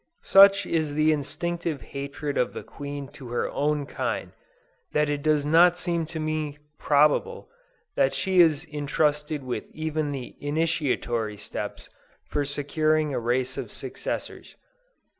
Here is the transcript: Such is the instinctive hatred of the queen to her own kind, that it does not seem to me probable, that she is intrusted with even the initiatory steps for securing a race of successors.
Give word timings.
Such 0.23 0.65
is 0.65 0.95
the 0.95 1.11
instinctive 1.11 1.83
hatred 1.93 2.35
of 2.35 2.53
the 2.53 2.63
queen 2.63 3.07
to 3.09 3.27
her 3.27 3.47
own 3.51 3.85
kind, 3.85 4.31
that 4.93 5.09
it 5.09 5.21
does 5.21 5.45
not 5.45 5.77
seem 5.77 6.07
to 6.07 6.19
me 6.19 6.57
probable, 6.79 7.51
that 7.95 8.11
she 8.11 8.41
is 8.41 8.63
intrusted 8.65 9.43
with 9.43 9.65
even 9.75 10.11
the 10.11 10.35
initiatory 10.39 11.37
steps 11.37 11.87
for 12.27 12.43
securing 12.45 13.13
a 13.13 13.19
race 13.19 13.59
of 13.59 13.71
successors. 13.71 14.55